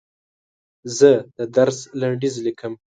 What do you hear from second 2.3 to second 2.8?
لیکم.